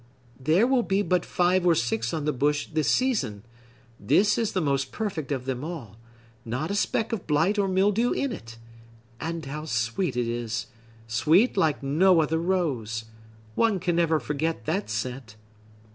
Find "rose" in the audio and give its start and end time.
12.39-13.05